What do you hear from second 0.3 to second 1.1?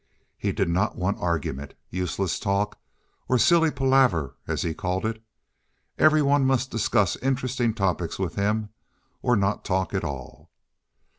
He did not